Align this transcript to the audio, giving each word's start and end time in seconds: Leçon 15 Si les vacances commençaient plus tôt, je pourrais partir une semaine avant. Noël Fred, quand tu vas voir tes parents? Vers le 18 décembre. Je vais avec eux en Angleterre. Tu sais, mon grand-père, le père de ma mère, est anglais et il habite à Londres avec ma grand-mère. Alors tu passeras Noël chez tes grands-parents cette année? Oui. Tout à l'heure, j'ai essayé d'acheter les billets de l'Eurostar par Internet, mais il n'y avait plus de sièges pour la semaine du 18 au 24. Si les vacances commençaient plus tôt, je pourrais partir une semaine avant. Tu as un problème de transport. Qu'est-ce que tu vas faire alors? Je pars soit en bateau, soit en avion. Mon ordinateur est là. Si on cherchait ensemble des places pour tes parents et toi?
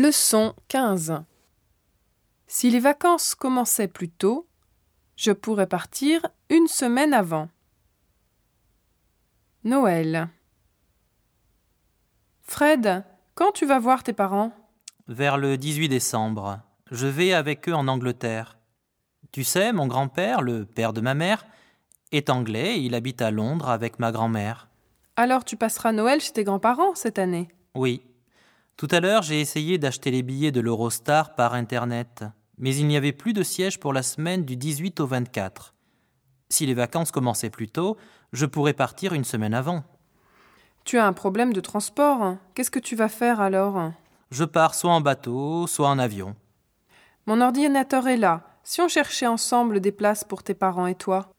Leçon 0.00 0.54
15 0.68 1.24
Si 2.46 2.70
les 2.70 2.78
vacances 2.78 3.34
commençaient 3.34 3.88
plus 3.88 4.08
tôt, 4.08 4.46
je 5.16 5.32
pourrais 5.32 5.66
partir 5.66 6.24
une 6.50 6.68
semaine 6.68 7.12
avant. 7.12 7.48
Noël 9.64 10.28
Fred, 12.42 13.02
quand 13.34 13.50
tu 13.50 13.66
vas 13.66 13.80
voir 13.80 14.04
tes 14.04 14.12
parents? 14.12 14.52
Vers 15.08 15.36
le 15.36 15.56
18 15.56 15.88
décembre. 15.88 16.60
Je 16.92 17.08
vais 17.08 17.32
avec 17.32 17.68
eux 17.68 17.74
en 17.74 17.88
Angleterre. 17.88 18.56
Tu 19.32 19.42
sais, 19.42 19.72
mon 19.72 19.88
grand-père, 19.88 20.42
le 20.42 20.64
père 20.64 20.92
de 20.92 21.00
ma 21.00 21.14
mère, 21.14 21.44
est 22.12 22.30
anglais 22.30 22.76
et 22.76 22.82
il 22.82 22.94
habite 22.94 23.20
à 23.20 23.32
Londres 23.32 23.68
avec 23.68 23.98
ma 23.98 24.12
grand-mère. 24.12 24.68
Alors 25.16 25.44
tu 25.44 25.56
passeras 25.56 25.90
Noël 25.90 26.20
chez 26.20 26.34
tes 26.34 26.44
grands-parents 26.44 26.94
cette 26.94 27.18
année? 27.18 27.48
Oui. 27.74 28.07
Tout 28.78 28.86
à 28.92 29.00
l'heure, 29.00 29.22
j'ai 29.22 29.40
essayé 29.40 29.76
d'acheter 29.76 30.12
les 30.12 30.22
billets 30.22 30.52
de 30.52 30.60
l'Eurostar 30.60 31.34
par 31.34 31.54
Internet, 31.54 32.22
mais 32.58 32.76
il 32.76 32.86
n'y 32.86 32.96
avait 32.96 33.12
plus 33.12 33.32
de 33.32 33.42
sièges 33.42 33.80
pour 33.80 33.92
la 33.92 34.04
semaine 34.04 34.44
du 34.44 34.56
18 34.56 35.00
au 35.00 35.06
24. 35.08 35.74
Si 36.48 36.64
les 36.64 36.74
vacances 36.74 37.10
commençaient 37.10 37.50
plus 37.50 37.68
tôt, 37.68 37.96
je 38.32 38.46
pourrais 38.46 38.74
partir 38.74 39.14
une 39.14 39.24
semaine 39.24 39.52
avant. 39.52 39.82
Tu 40.84 40.96
as 40.96 41.04
un 41.04 41.12
problème 41.12 41.52
de 41.52 41.60
transport. 41.60 42.36
Qu'est-ce 42.54 42.70
que 42.70 42.78
tu 42.78 42.94
vas 42.94 43.08
faire 43.08 43.40
alors? 43.40 43.90
Je 44.30 44.44
pars 44.44 44.76
soit 44.76 44.92
en 44.92 45.00
bateau, 45.00 45.66
soit 45.66 45.88
en 45.88 45.98
avion. 45.98 46.36
Mon 47.26 47.40
ordinateur 47.40 48.06
est 48.06 48.16
là. 48.16 48.44
Si 48.62 48.80
on 48.80 48.86
cherchait 48.86 49.26
ensemble 49.26 49.80
des 49.80 49.92
places 49.92 50.22
pour 50.22 50.44
tes 50.44 50.54
parents 50.54 50.86
et 50.86 50.94
toi? 50.94 51.32